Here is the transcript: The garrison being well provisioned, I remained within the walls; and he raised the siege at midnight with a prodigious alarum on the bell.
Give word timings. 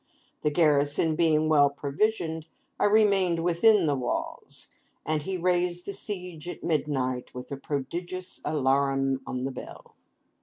The 0.41 0.49
garrison 0.49 1.15
being 1.15 1.47
well 1.47 1.69
provisioned, 1.69 2.47
I 2.79 2.85
remained 2.85 3.43
within 3.43 3.85
the 3.85 3.93
walls; 3.95 4.65
and 5.05 5.21
he 5.21 5.37
raised 5.37 5.85
the 5.85 5.93
siege 5.93 6.47
at 6.49 6.63
midnight 6.63 7.35
with 7.35 7.51
a 7.51 7.57
prodigious 7.57 8.41
alarum 8.43 9.21
on 9.27 9.43
the 9.43 9.51
bell. 9.51 9.95